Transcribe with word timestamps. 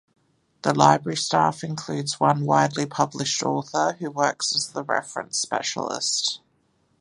The 0.63 0.73
library 0.73 1.15
staff 1.17 1.63
includes 1.63 2.19
one 2.19 2.43
widely 2.43 2.87
published 2.87 3.43
author, 3.43 3.93
who 3.99 4.09
works 4.09 4.55
as 4.55 4.69
the 4.69 4.83
reference 4.83 5.37
specialist. 5.37 6.41